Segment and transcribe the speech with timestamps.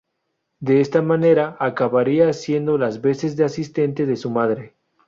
[0.59, 4.73] De esta manera acabaría haciendo las veces de asistente de su madre.